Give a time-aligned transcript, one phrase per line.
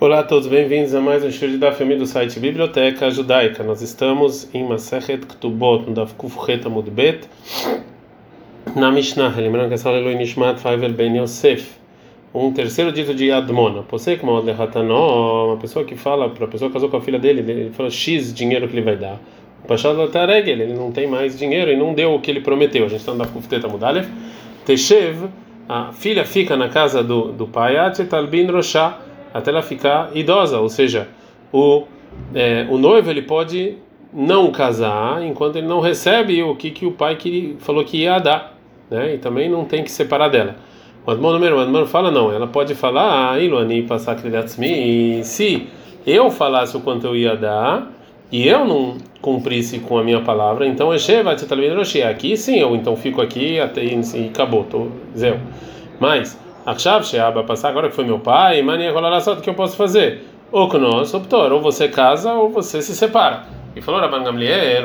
[0.00, 3.64] Olá a todos, bem-vindos a mais um estudo da família do site Biblioteca Judaica.
[3.64, 7.28] Nós estamos em Masechet Ktubot, no Daf Kufchet Amud Bet,
[8.76, 9.34] na Mishnah.
[9.36, 11.72] Lembrando que essa aleluia Nishmat Faivel Ben Yosef,
[12.32, 13.82] um terceiro dito de Admona.
[13.82, 17.40] Posei como uma pessoa que fala para a pessoa que casou com a filha dele,
[17.40, 19.18] ele fala X dinheiro que ele vai dar.
[19.64, 22.84] O Pachad Taregel, ele não tem mais dinheiro e não deu o que ele prometeu.
[22.84, 24.08] A gente está no Daf Kufchet Amud Aleph.
[24.64, 25.28] Teshev,
[25.68, 29.07] a filha fica na casa do, do pai, Atetalbin Roshah
[29.38, 31.08] até ela ficar idosa, ou seja,
[31.52, 31.84] o,
[32.34, 33.76] é, o noivo ele pode
[34.12, 38.18] não casar enquanto ele não recebe o que, que o pai que falou que ia
[38.18, 38.58] dar,
[38.90, 39.14] né?
[39.14, 40.56] E também não tem que separar dela.
[41.06, 44.14] O Admon número o Admon fala não, ela pode falar, ah, Iluani passar
[45.20, 45.66] e se
[46.06, 47.90] eu falasse o quanto eu ia dar
[48.30, 50.92] e eu não cumprisse com a minha palavra, então
[52.02, 55.40] aqui sim, eu então fico aqui até e acabou, tô zero.
[55.98, 56.38] Mas
[56.68, 60.26] Achav Sheaba passar agora que foi meu pai, mania só o que eu posso fazer?
[60.52, 63.44] Ou nós, optor, ou você casa ou você se separa.
[63.74, 64.82] E falou Rabban Gamliel.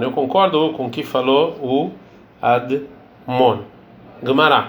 [0.00, 1.90] Eu concordo com o que falou o
[2.40, 3.58] Admon.
[4.24, 4.68] Gemara.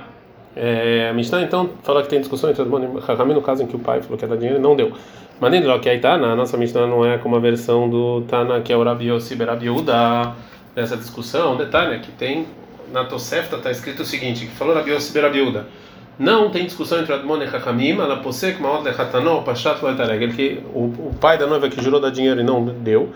[0.57, 3.67] É, a Mishnah então fala que tem discussão entre Admon e Hakamim no caso em
[3.67, 4.91] que o pai falou que ia dar dinheiro e não deu.
[5.39, 8.59] Mas nem que aí tá, na nossa Mishnah não é como a versão do Tana
[8.59, 10.35] que é o Rabi Yossi Berabiuda
[10.75, 11.55] dessa discussão.
[11.55, 12.45] Detalhe que tem
[12.91, 15.65] na Tosefta está escrito o seguinte, que falou Rabi Yossi Berabiuda
[16.17, 20.85] não tem discussão entre Admon e Hakamim, ela posek maod lechatanó, pashat loetaregel, que o,
[20.85, 23.11] o pai da noiva que jurou dar dinheiro e não deu.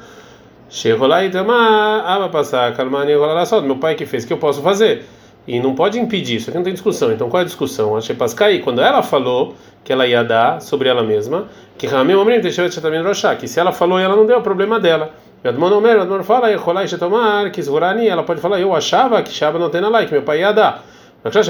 [0.70, 3.14] Shehulai tamar, aba passar, kalmani
[3.46, 5.06] só meu pai que fez, o que eu posso fazer?
[5.48, 7.12] E não pode impedir, isso aqui não tem discussão.
[7.12, 7.96] Então qual é a discussão?
[7.96, 12.42] A Shepaskai, quando ela falou que ela ia dar sobre ela mesma, que Ramim Omrim
[12.42, 14.78] deixou de também rochar, que se ela falou e ela não deu, é o problema
[14.78, 15.14] dela.
[15.44, 16.50] Admon Omer, Admon fala,
[16.88, 17.62] Shetomar, que
[18.10, 20.52] ela pode falar, eu achava que Shaba não tem na lá, que meu pai ia
[20.52, 20.84] dar.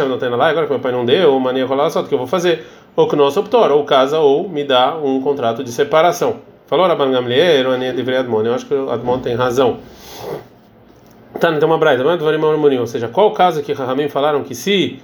[0.10, 2.18] Não tem lá, agora que meu pai não deu, mania rolar só, o que eu
[2.18, 2.66] vou fazer?
[2.96, 6.38] Ou que nosso optor, ou casa, ou me dá um contrato de separação.
[6.68, 9.78] Falou Rabban Gamliel, Ania de Admon, eu acho que Admon tem razão.
[11.40, 15.00] Tá, então uma braita, ou seja, qual o caso que Rahamim falaram que se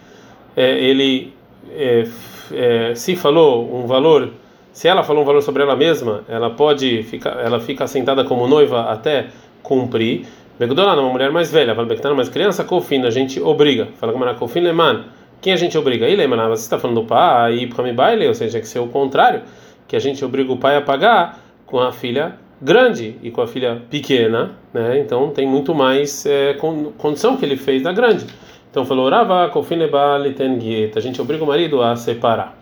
[0.56, 1.34] é, ele
[1.72, 2.08] é,
[2.52, 4.30] é, se falou um valor,
[4.72, 8.48] se ela falou um valor sobre ela mesma, ela pode ficar, ela fica sentada como
[8.48, 9.28] noiva até
[9.62, 10.26] cumprir.
[10.60, 13.88] Begdolá, uma mulher mais velha, fala Bectana, mais criança, Kofina, a gente obriga.
[13.96, 15.06] Fala era Kofin Leman.
[15.42, 16.08] Quem a gente obriga?
[16.08, 18.88] E Leman, você está falando do pai e para baile, ou seja, que ser o
[18.88, 19.42] contrário,
[19.88, 23.48] que a gente obriga o pai a pagar com a filha grande e com a
[23.48, 25.00] filha pequena, né?
[25.00, 26.54] Então tem muito mais é,
[26.98, 28.26] condição que ele fez da grande.
[28.70, 32.58] Então falou, Rava, Kofineba, A gente obriga o marido a separar.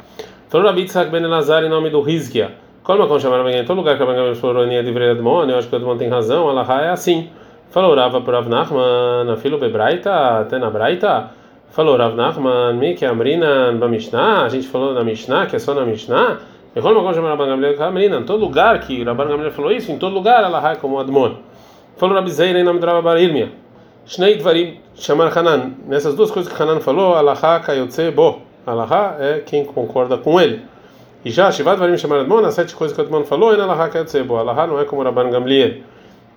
[0.47, 2.51] Falou Rabi Tzak Ben Elazar em nome do Rizkia.
[2.83, 5.75] Como como chamaram em todo lugar que a Bangamel falou, Nia de eu acho que
[5.75, 7.29] o Edmon tem razão, Allah é assim.
[7.71, 11.31] Falou Rava para Rav Nachman, filo bebraita, até na braita.
[11.69, 15.59] Falou Rav Nachman, mi que amrina na Mishnah, a gente falou na Mishnah, que é
[15.59, 16.39] só na Mishnah.
[16.73, 20.13] Quando como chamaram Bangamel, amrina, em todo lugar que Rabban Gamliel falou isso, em todo
[20.13, 21.35] lugar Allah é como Admon.
[21.95, 23.53] Falou Rabi Zeira em nome de Rabba Barilmia.
[24.05, 25.71] Shnei Dvarim chamar Hanan.
[25.87, 28.41] Nessas duas coisas que Hanan falou, Alaha kayotze bo.
[28.67, 30.59] Alaha é quem concorda com ele.
[31.23, 34.21] E já Shivat Dvarim chamar Admon, as sete coisas que Admon falou, é Alaha kayotze
[34.23, 34.35] bo.
[34.35, 35.83] Alaha não é como Rabban Gamliel.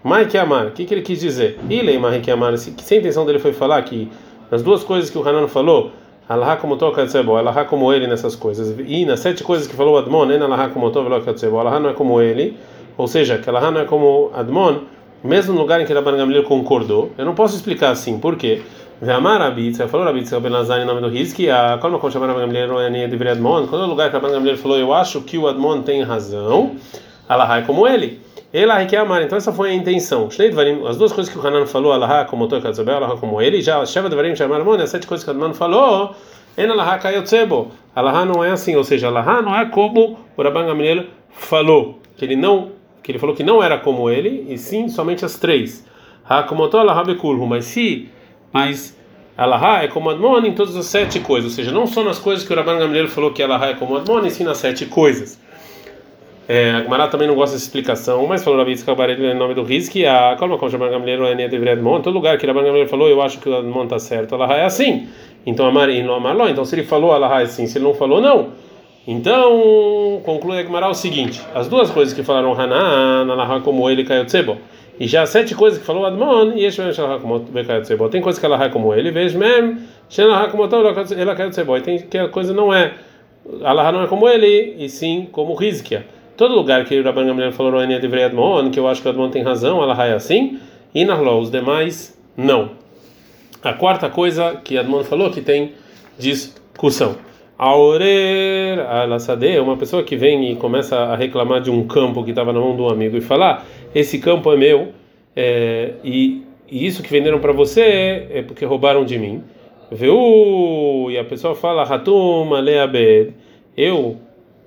[0.05, 1.59] Mai que amar, o que, que ele quis dizer?
[1.67, 4.11] Ilei Mai que amar, se a intenção dele foi falar que
[4.51, 5.93] nas duas coisas que o Hanan falou,
[6.29, 9.97] Alaha como toca Katsebo, Alaha como ele nessas coisas, e nas sete coisas que falou
[9.97, 12.55] Admon, né, Alaha como toca Katsebo, Alaha não é como ele,
[12.99, 14.81] ou seja, que Alaha não é como Admon,
[15.23, 18.61] mesmo no lugar em que Rabban Gamliel concordou, eu não posso explicar assim, por quê?
[19.01, 23.09] Ve'amar Abitz, falou Abitz, o Benazar em nome do Rizki, a como Rabban Gamliel, é
[23.09, 25.81] deveria Admon, quando é o lugar que Rabban Gamliel falou, eu acho que o Admon
[25.81, 26.77] tem razão,
[27.29, 28.21] Alaha é como ele.
[28.53, 30.29] Ela que amar, então essa foi a intenção.
[30.89, 33.85] As duas coisas que o Hanan falou, Alaha como Toy Katzabel, Alaha como ele, já
[33.85, 36.15] Sheva Devarim chamar Mone, as sete coisas que o Hanan falou,
[36.57, 37.73] En Alaha Kayotzebo.
[37.97, 42.25] Alaha não é assim, ou seja, Alaha não é como o Rabban Gamliel falou, que
[42.25, 42.71] ele não,
[43.03, 45.85] que ele falou que não era como ele, e sim somente as três.
[46.29, 48.09] Ha como Alaha Bekulhu, mas se,
[48.53, 48.97] mas
[49.37, 52.47] Alaha é como Admon em todas as sete coisas, ou seja, não só nas coisas
[52.47, 55.43] que o Rabban Gamliel falou que Alaha é como Admon, e sim nas sete coisas.
[56.47, 59.63] É, a Gemara também não gosta dessa explicação, mas falou Rabi Yitzchak em nome do
[59.63, 63.09] Rizki, a Kalma Kol Shaban Gamliel Enia de Edmon, todo lugar que Rabban Gamliel falou,
[63.09, 65.09] eu acho que o Edmon está certo, Allah é assim.
[65.47, 67.95] Então Amar e não Amarlo, então se ele falou Allah é assim, se ele não
[67.95, 68.51] falou, não.
[69.07, 74.05] Então, conclui a Gemara o seguinte: as duas coisas que falaram Hanan, Allah como ele
[74.05, 74.59] caiu Tsebo,
[74.99, 78.09] e já sete coisas que falou Admon, e Yeshmem Shalach como caiu Tsebo.
[78.09, 81.77] Tem coisas que Allah como ele, Vejmem Shalach como ela caiu Tsebo.
[81.77, 82.93] E tem que a coisa não é,
[83.63, 86.07] Allah não é como ele, e sim como Rizkia.
[86.37, 89.11] Todo lugar que o Rabban Gamliel falou Roenia de Admon, que eu acho que o
[89.11, 90.59] Admon tem razão, ela é assim,
[90.93, 92.71] e Narló, os demais não.
[93.63, 95.73] A quarta coisa que Admon falou que tem
[96.19, 97.17] discussão.
[97.57, 102.53] Aurer al-Assadeh, uma pessoa que vem e começa a reclamar de um campo que estava
[102.53, 103.65] na mão de um amigo e falar:
[103.95, 104.89] Esse campo é meu,
[105.37, 109.43] é, e, e, isso que venderam para você é, é, porque roubaram de mim.
[109.91, 111.07] Viu?
[111.11, 113.35] E a pessoa fala: Hatum aleabed,
[113.77, 114.17] eu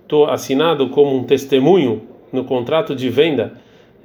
[0.07, 2.01] estou assinado como um testemunho
[2.31, 3.53] no contrato de venda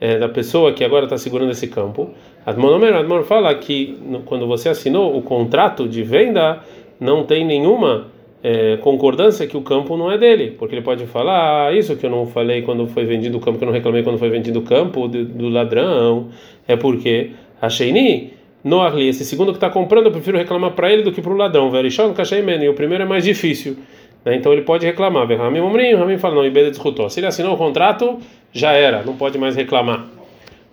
[0.01, 2.11] é, da pessoa que agora está segurando esse campo.
[2.45, 6.59] Admonomer, Admon fala que no, quando você assinou o contrato de venda,
[6.99, 8.09] não tem nenhuma
[8.43, 12.05] é, concordância que o campo não é dele, porque ele pode falar ah, isso que
[12.05, 14.59] eu não falei quando foi vendido o campo, que eu não reclamei quando foi vendido
[14.59, 16.31] o campo do, do ladrão,
[16.67, 18.33] é porque a Sheini,
[18.65, 21.37] Noarli, esse segundo que está comprando, eu prefiro reclamar para ele do que para o
[21.37, 21.71] ladrão.
[21.71, 23.77] Verishon, Kashaimen, e o primeiro é mais difícil.
[24.25, 24.37] Né?
[24.37, 25.27] Então ele pode reclamar.
[25.27, 27.09] Ramim Omrim, Ramim fala, não, Ibeda discutou.
[27.11, 28.19] Se ele assinou o contrato,
[28.53, 30.07] já era, não pode mais reclamar.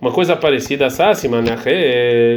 [0.02, 1.58] Uma coisa parecida, Sassima, né?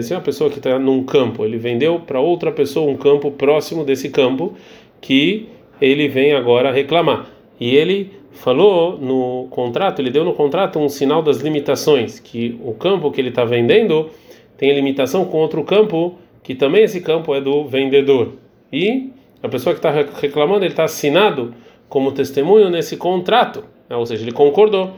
[0.03, 3.85] se uma pessoa que está num campo, ele vendeu para outra pessoa um campo próximo
[3.85, 4.55] desse campo,
[5.01, 5.49] que
[5.81, 7.27] ele vem agora reclamar.
[7.61, 12.73] E ele falou no contrato, ele deu no contrato um sinal das limitações, que o
[12.73, 14.11] campo que ele está vendendo
[14.59, 18.33] tem limitação com outro campo, que também esse campo é do vendedor.
[18.73, 19.12] E
[19.43, 19.91] a pessoa que está
[20.21, 21.53] reclamando, ele está assinado
[21.89, 23.97] como testemunho nesse contrato, né?
[23.97, 24.93] ou seja, ele concordou.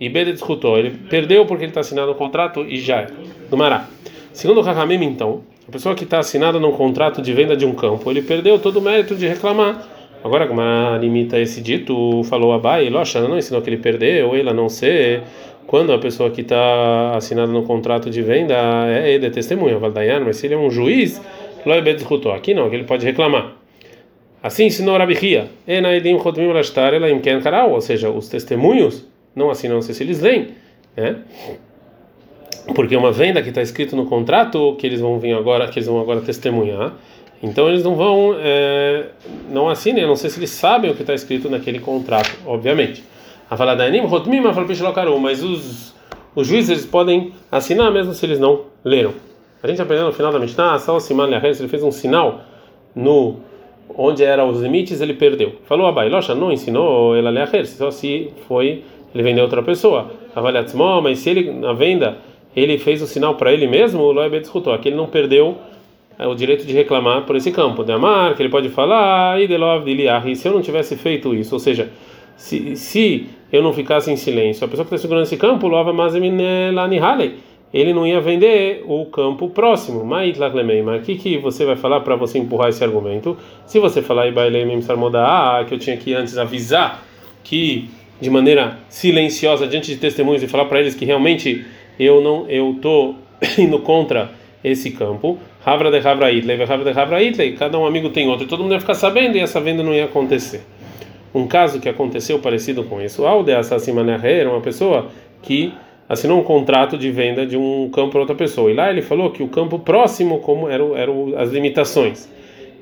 [0.00, 3.12] E Bede discutou, ele perdeu porque ele está assinado no contrato e já era.
[3.50, 3.86] No Mará.
[4.32, 7.74] Segundo o Hakamim, então, a pessoa que está assinada num contrato de venda de um
[7.74, 9.86] campo, ele perdeu todo o mérito de reclamar.
[10.24, 10.62] Agora, como
[10.98, 15.22] limita esse dito, falou Abai, Locha não ensinou que ele perdeu, ele não ser.
[15.66, 18.54] Quando a pessoa que está assinada no contrato de venda
[18.88, 21.20] é, é testemunha, Valdayan, mas se ele é um juiz,
[21.66, 22.32] Loibed discutou.
[22.32, 23.59] Aqui não, aqui ele pode reclamar.
[24.42, 25.50] Assim ensinou Rabi Hia,
[27.68, 30.48] ou seja, os testemunhos não assinam, se eles leem,
[30.96, 31.16] né?
[32.74, 35.86] porque uma venda que está escrito no contrato que eles vão vir agora, que eles
[35.86, 36.94] vão agora testemunhar,
[37.42, 39.06] então eles não vão, é,
[39.50, 43.02] não assinem, não sei se eles sabem o que está escrito naquele contrato, obviamente.
[43.48, 44.40] A falar da Anim, Rotmim,
[45.20, 45.94] mas os,
[46.34, 49.12] os juízes eles podem assinar mesmo se eles não leram.
[49.62, 52.42] A gente aprendeu no final da Mishnah, Sal Siman ele fez um sinal
[52.94, 53.40] no
[53.96, 55.52] onde eram os limites, ele perdeu.
[55.64, 58.82] Falou a Bailocha, não ensinou ela a só se foi
[59.14, 60.10] ele vendeu outra pessoa.
[60.34, 62.18] Avaliatzmó, mas se ele na venda
[62.54, 65.56] ele fez o sinal para ele mesmo, o Loeb discutou, aqui ele não perdeu
[66.18, 67.84] é, o direito de reclamar por esse campo.
[67.84, 69.56] De amar, que ele pode falar, e de
[70.36, 71.90] se eu não tivesse feito isso, ou seja,
[72.36, 75.92] se, se eu não ficasse em silêncio, a pessoa que está segurando esse campo, Lova
[77.72, 80.04] ele não ia vender o campo próximo.
[80.04, 83.36] Mas o que, que você vai falar para você empurrar esse argumento?
[83.66, 84.26] Se você falar
[85.66, 87.04] que eu tinha que antes avisar
[87.44, 87.88] que
[88.20, 91.64] de maneira silenciosa diante de testemunhos e falar para eles que realmente
[91.98, 93.14] eu não eu tô
[93.58, 94.30] indo contra
[94.62, 95.38] esse campo.
[95.64, 98.72] Havra de Havra Itley, Havra de Havra Itley, cada um amigo tem outro, todo mundo
[98.72, 100.62] ia ficar sabendo e essa venda não ia acontecer.
[101.34, 105.08] Um caso que aconteceu parecido com isso, Alde Assassimanerre era uma pessoa
[105.42, 105.72] que
[106.10, 108.68] assinou um contrato de venda de um campo para outra pessoa.
[108.68, 110.92] E lá ele falou que o campo próximo como eram,
[111.38, 112.28] as limitações.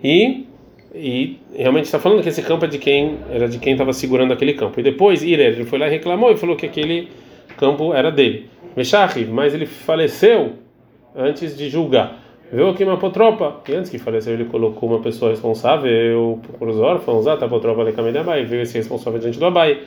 [0.03, 0.47] E
[0.95, 4.33] e realmente está falando que esse campo é de quem era de quem estava segurando
[4.33, 4.81] aquele campo.
[4.81, 7.09] E depois Irer, ele foi lá e reclamou e falou que aquele
[7.59, 8.47] campo era dele.
[8.75, 10.55] Meshachi, mas ele faleceu
[11.15, 12.19] antes de julgar.
[12.51, 16.79] Viu aqui uma potropa, e antes que faleceu ele colocou uma pessoa responsável para os
[16.79, 19.81] órfãos, ah, tá potropa caminho Abai, veio esse responsável diante do Abai.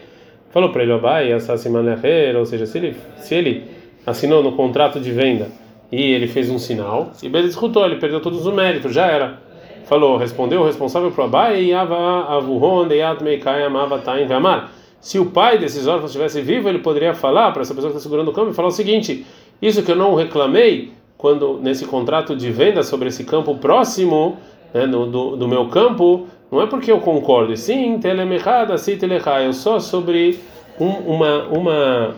[0.51, 3.64] Falou para ele, assassinaner, ou seja, se ele, se ele
[4.06, 5.49] assinou no contrato de venda
[5.92, 9.40] e ele fez um sinal, e ele escutou, ele perdeu todos os méritos, já era.
[9.85, 14.71] Falou, respondeu o responsável para o Abai, Yava avuhon deyat meikai amava tain ve'amar
[15.02, 18.04] se o pai desses órfãos estivesse vivo, ele poderia falar para essa pessoa que está
[18.07, 19.25] segurando o campo e falar o seguinte:
[19.59, 24.37] isso que eu não reclamei quando nesse contrato de venda sobre esse campo próximo
[24.71, 29.41] né, do, do, do, meu campo, não é porque eu concordo, sim, telemechada, sim, telechá,
[29.41, 30.37] eu só sobre
[30.79, 32.15] um, uma uma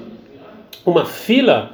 [0.86, 1.72] uma fila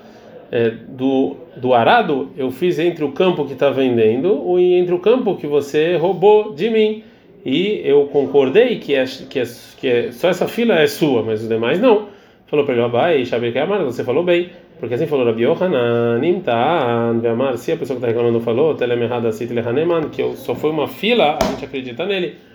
[0.51, 4.99] é, do do arado eu fiz entre o campo que está vendendo e entre o
[4.99, 7.03] campo que você roubou de mim
[7.45, 9.43] e eu concordei que é, que é,
[9.77, 12.07] que é só essa fila é sua, mas os demais não.
[12.47, 14.49] Falou para ele, Abai, Shabir Kamar, você falou bem,
[14.79, 19.31] porque assim falou Rabi Yohanan, Nimtan, Ve'amar, se a pessoa que está reclamando falou, Telemehada
[19.31, 22.48] Sit Lehaneman, que eu, só foi uma fila, a gente acredita nele.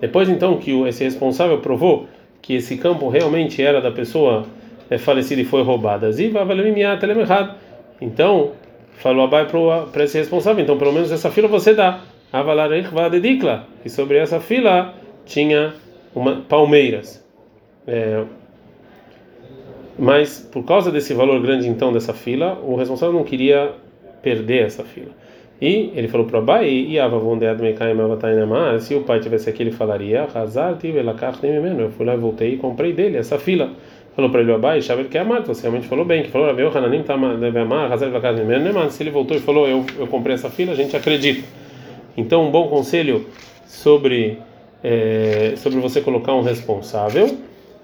[0.00, 2.06] Depois então que esse responsável provou
[2.40, 4.46] que esse campo realmente era da pessoa
[4.88, 6.10] é, falecida e foi roubada.
[8.00, 8.52] Então,
[8.98, 9.46] falou Abai
[9.92, 12.00] para esse responsável, então pelo menos essa fila você dá.
[13.84, 15.74] E sobre essa fila tinha
[16.14, 17.24] uma, palmeiras.
[17.86, 18.24] É,
[19.98, 23.72] mas por causa desse valor grande então dessa fila, o responsável não queria
[24.22, 25.10] perder essa fila.
[25.60, 26.98] E ele falou para o Abai, e
[28.80, 30.28] se o pai tivesse aqui, ele falaria,
[31.82, 33.70] eu fui lá voltei e comprei dele essa fila.
[34.14, 36.70] Falou para ele Abai, Shavel que é amar, você realmente falou bem, que falou, Ravel
[36.76, 37.02] Hananim
[37.40, 37.88] deve amar,
[38.92, 41.46] se ele voltou e falou, eu, eu comprei essa fila, a gente acredita.
[42.16, 43.26] Então, um bom conselho
[43.64, 44.38] sobre,
[44.82, 47.36] é, sobre você colocar um responsável.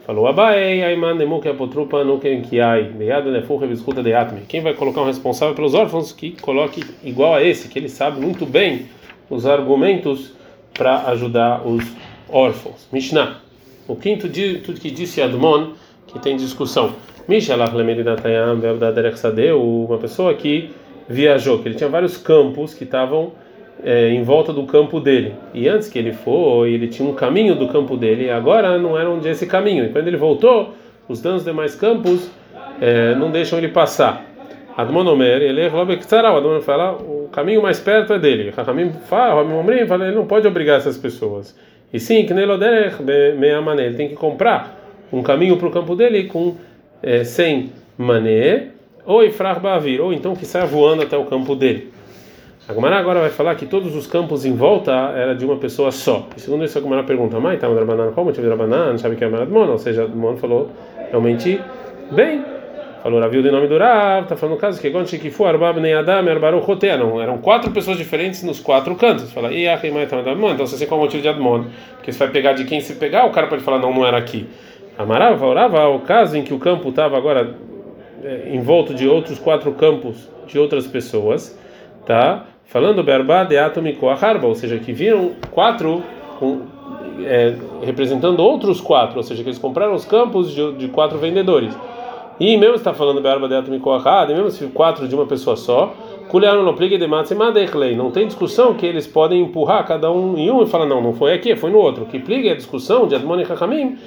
[0.06, 4.42] Falou Abai, Aiman Nemuk Apotrupa Nuken Kiai, Beado Nefu Reviscuta de Atme.
[4.46, 8.20] Quem vai colocar um responsável pelos órfãos que coloque igual a esse, que ele sabe
[8.20, 8.84] muito bem
[9.30, 10.34] os argumentos
[10.75, 11.82] para ajudar os
[12.28, 12.87] órfãos.
[12.92, 13.40] Mishnah.
[13.88, 15.73] O quinto dia, tudo que disse Admon
[16.06, 16.92] que tem discussão.
[17.26, 20.70] Mishalach Lemedidatayam Verdaderech Sadeu, uma pessoa que
[21.08, 23.32] viajou, que ele tinha vários campos que estavam
[23.84, 25.34] é, em volta do campo dele.
[25.52, 28.98] E antes que ele foi, ele tinha um caminho do campo dele, e agora não
[28.98, 29.84] era onde esse caminho.
[29.84, 30.74] E quando ele voltou,
[31.06, 32.30] os danos demais campos
[32.80, 34.24] é, não deixam ele passar.
[34.76, 35.68] Admonomer, ele é
[36.32, 38.50] o Admonomer fala, o caminho mais perto é dele.
[38.52, 39.44] Fala,
[40.04, 41.56] ele não pode obrigar essas pessoas.
[41.92, 42.34] E sim, que
[43.84, 44.80] ele tem que comprar
[45.12, 46.56] um caminho para o campo dele com
[47.00, 48.70] é, sem mané,
[49.06, 49.60] ou ifrar
[50.00, 51.93] ou então que saia voando até o campo dele.
[52.66, 55.92] A Gomara agora vai falar que todos os campos em volta era de uma pessoa
[55.92, 56.26] só.
[56.35, 58.97] E segundo isso, a Gomara pergunta: Mãe, tá o motivo de Rabanan?
[58.97, 59.68] Sabe que é Maradmon?
[59.68, 60.71] Ou seja, Mon falou
[61.11, 61.61] realmente
[62.11, 62.42] bem.
[63.02, 65.78] Falou Raviu de nome do Rav, tá falando no caso que Gonchi que foi Arbab
[65.78, 66.97] nem Adam, Arbaru Rotea.
[66.97, 69.30] Não, eram quatro pessoas diferentes nos quatro cantos.
[69.30, 71.66] Fala, e a Mãe, tá Então você sei qual é o motivo de Admon.
[71.97, 74.16] Porque você vai pegar de quem se pegar, o cara pode falar, não, não era
[74.16, 74.49] aqui.
[74.97, 77.54] Amarava, falava, o caso em que o campo estava agora
[78.23, 81.59] é, envolto de outros quatro campos de outras pessoas,
[82.06, 82.47] tá?
[82.66, 86.02] Falando Berba de Atomico Harba, ou seja, que viram quatro
[86.38, 86.62] com,
[87.25, 91.76] é, representando outros quatro, ou seja, que eles compraram os campos de, de quatro vendedores.
[92.40, 95.94] E mesmo está falando Berba de Atomico Harba, mesmo se quatro de uma pessoa só,
[97.97, 101.12] não tem discussão que eles podem empurrar cada um em um e falar, não, não
[101.12, 102.06] foi aqui, foi no outro.
[102.06, 103.99] Que pliga a discussão de Admon e Hakamim,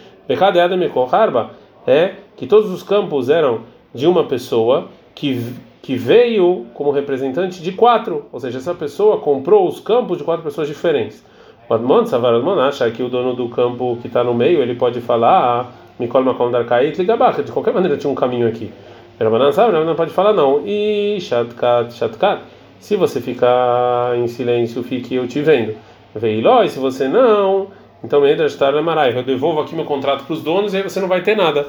[1.88, 3.62] é que todos os campos eram
[3.94, 5.42] de uma pessoa que
[5.88, 10.44] que veio como representante de quatro, ou seja, essa pessoa comprou os campos de quatro
[10.44, 11.24] pessoas diferentes.
[11.70, 14.75] O Admon, Savar Admon, acha que o dono do campo que está no meio, ele
[14.75, 15.65] pode falar, ah,
[15.98, 18.70] Mikol Makom Darkait Ligabach, de qualquer maneira tinha um caminho aqui.
[19.17, 20.62] Rabanan sabe, não pode falar não.
[20.65, 22.41] E Shatkat, Shatkat,
[22.82, 25.74] se você ficar em silêncio, fique eu te vendo.
[26.13, 27.67] Veiló, e se você não,
[28.03, 31.08] então Medrash Tarlemarai, eu devolvo aqui meu contrato para os donos e aí você não
[31.08, 31.65] vai ter nada.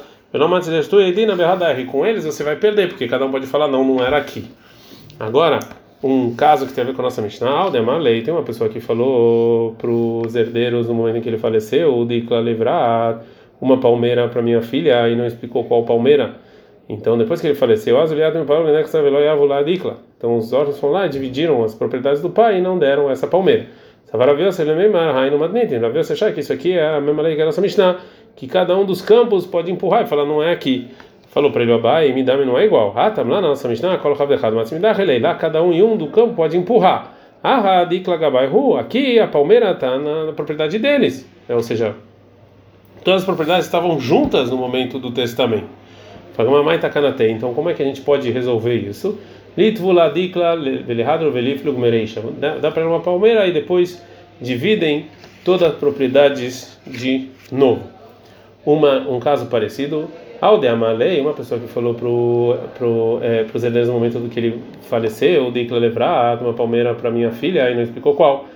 [1.86, 4.44] Com eles você vai perder, porque cada um pode falar, não, não era aqui.
[5.18, 5.58] Agora,
[6.02, 8.68] um caso que tem a ver com a nossa Mishnah, Aldemar Lei, tem uma pessoa
[8.68, 13.22] que falou para os herdeiros no momento em que ele faleceu, de livrar
[13.60, 16.36] uma palmeira para minha filha e não explicou qual palmeira.
[16.88, 17.96] Então, depois que ele faleceu,
[20.16, 23.26] então os órfãos foram lá e dividiram as propriedades do pai e não deram essa
[23.26, 23.66] palmeira.
[24.10, 24.72] Savaravia, se ele
[26.02, 27.98] você achar que isso aqui é a mesma lei que a nossa Mishnah
[28.34, 30.88] que cada um dos campos pode empurrar e falar, não é aqui.
[31.28, 32.94] Falou para ele, Abai, me dá não é igual.
[32.96, 34.96] Ah, tá lá na nossa Mishnah, coloca errado, mas me dá.
[35.20, 37.14] Lá cada um em um do campo pode empurrar.
[37.42, 38.48] Ah, dikla gabai
[38.78, 41.28] aqui a palmeira está na, propriedade deles.
[41.48, 41.94] É, ou seja,
[43.04, 45.66] todas as propriedades estavam juntas no momento do testamento.
[47.30, 49.18] Então, como é que a gente pode resolver isso?
[49.58, 52.22] Litvula dikla velihadro veliflug mereisha.
[52.62, 54.02] Dá para uma palmeira e depois
[54.40, 55.06] dividem
[55.44, 57.98] todas as propriedades de novo
[58.64, 60.08] uma, um caso parecido
[60.40, 64.28] ao de Amalei, uma pessoa que falou pro, pro, é, os herdeiros no momento do
[64.28, 68.46] que ele faleceu, Dikla levrar uma palmeira para minha filha, e não explicou qual.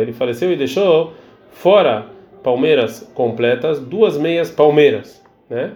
[0.00, 1.14] Ele faleceu e deixou
[1.52, 2.06] fora
[2.42, 5.70] palmeiras completas, duas meias palmeiras, né?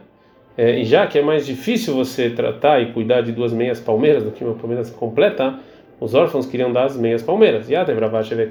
[0.57, 4.23] É, e já que é mais difícil você tratar e cuidar de duas meias palmeiras
[4.23, 5.59] do que uma palmeira completa,
[6.01, 7.71] os órfãos queriam dar as meias palmeiras.
[7.71, 7.77] E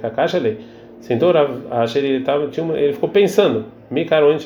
[0.10, 0.60] caixa lei.
[1.00, 1.52] Sentou Rav
[1.96, 3.66] ele, tava, tinha uma, ele ficou pensando: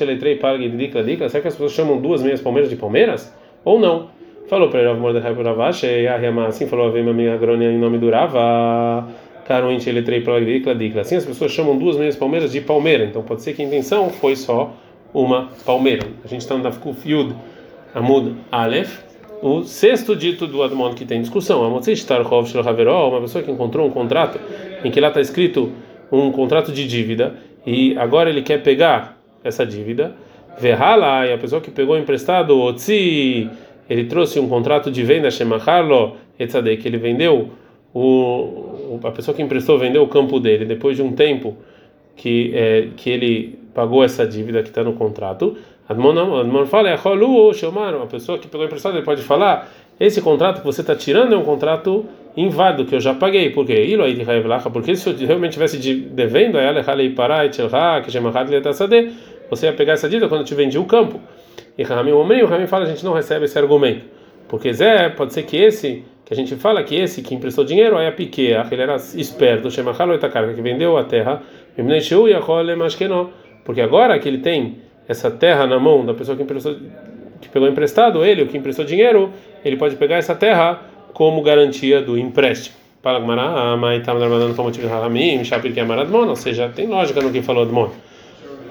[0.02, 1.28] eletrei para dicla dicla.
[1.28, 3.34] Será que as pessoas chamam duas meias palmeiras de palmeiras?
[3.64, 4.08] Ou não?
[4.48, 7.70] Falou para ele Rav Mordecai Ravash, e a Riamá assim falou: a minha amiga Grônia
[7.70, 9.08] em nome do Rava.
[9.46, 11.00] Caroente eletrei para dicla dicla.
[11.00, 13.04] Assim as pessoas chamam duas meias palmeiras de palmeira.
[13.04, 14.72] Então pode ser que a intenção foi só
[15.12, 16.06] uma palmeira.
[16.24, 17.34] A gente está no Dafkuf Yud
[17.94, 19.02] Amud Aleph.
[19.42, 24.38] O sexto dito do Admon que tem discussão, uma pessoa que encontrou um contrato
[24.84, 25.72] em que lá está escrito
[26.12, 27.36] um contrato de dívida
[27.66, 30.14] e agora ele quer pegar essa dívida,
[30.58, 33.48] verhala, e a pessoa que pegou emprestado, otzi,
[33.88, 37.50] ele trouxe um contrato de venda, shemacharlo, que ele vendeu,
[37.94, 41.56] o, a pessoa que emprestou vendeu o campo dele depois de um tempo
[42.14, 45.56] que, é, que ele pagou essa dívida que está no contrato.
[45.88, 50.80] Admon fala, é a pessoa que pegou emprestado, ele pode falar, esse contrato que você
[50.82, 53.50] está tirando é um contrato inválido que eu já paguei.
[53.50, 53.98] Por quê?
[54.72, 56.58] Porque se eu realmente tivesse devendo,
[59.50, 61.20] você ia pegar essa dívida quando eu te vendi o campo.
[61.76, 64.04] E Ramim Omrim, fala, a gente não recebe esse argumento.
[64.48, 67.98] Porque Zé, pode ser que esse, que a gente fala que esse que emprestou dinheiro,
[67.98, 71.42] aí a Piquea, ele era esperto, Shemachalo Itakarka, que vendeu a terra,
[73.64, 76.76] porque agora que ele tem essa terra na mão da pessoa que emprestou
[77.40, 79.30] que pegou emprestado, ele, o que emprestou dinheiro,
[79.64, 80.80] ele pode pegar essa terra
[81.14, 82.76] como garantia do empréstimo.
[85.72, 85.84] Que é
[86.28, 87.88] ou seja, tem lógica no que falou Admon.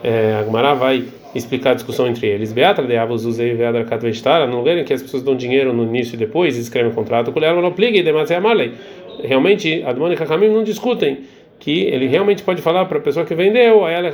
[0.04, 0.44] É, a
[0.76, 1.04] vai
[1.34, 2.54] explicar a discussão entre eles.
[2.54, 5.84] Beatra de Avos usei Veadra Katvestara, no lugar em que as pessoas dão dinheiro no
[5.84, 7.32] início e depois escrevem um contrato,
[7.62, 8.74] não pligue e demais malei.
[9.24, 11.20] Realmente, Admon e Hakamim não discutem
[11.60, 14.08] que ele realmente pode falar para a pessoa que vendeu, ela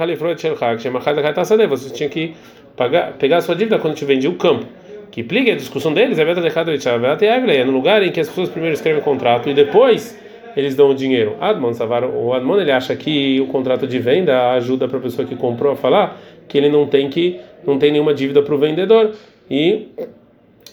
[1.68, 2.34] você tinha que
[2.76, 4.66] pagar, pegar a sua dívida quando te vendia o campo.
[5.12, 9.04] Que pliga a discussão deles, é no lugar em que as pessoas primeiro escrevem o
[9.04, 10.20] contrato e depois
[10.58, 11.36] eles dão o dinheiro.
[11.40, 15.28] Admon Savar, o Admon ele acha que o contrato de venda ajuda para a pessoa
[15.28, 18.58] que comprou a falar que ele não tem que não tem nenhuma dívida para o
[18.58, 19.12] vendedor
[19.50, 19.88] e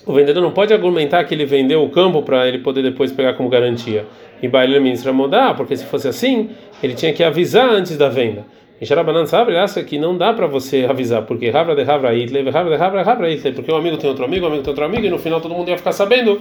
[0.07, 3.35] o vendedor não pode argumentar que ele vendeu o campo para ele poder depois pegar
[3.35, 4.05] como garantia.
[4.43, 6.51] E Baile ministra mudar, porque se fosse assim,
[6.83, 8.45] ele tinha que avisar antes da venda.
[8.81, 12.49] E Sharabanan sabe, acha que não dá para você avisar, porque Havra de Havra Itle,
[12.49, 15.07] Havra de Havra Havra porque um amigo tem outro amigo, um amigo tem outro amigo,
[15.07, 16.41] e no final todo mundo ia ficar sabendo,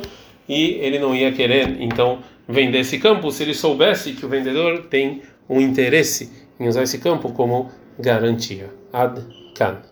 [0.50, 4.86] e ele não ia querer, então, vender esse campo se ele soubesse que o vendedor
[4.89, 8.72] tem um interesse em usar esse campo como garantia.
[8.91, 9.22] Ad
[9.53, 9.91] Kan.